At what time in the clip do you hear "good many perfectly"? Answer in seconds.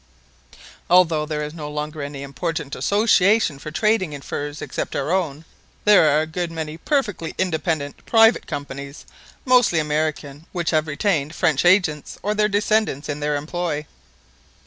6.25-7.35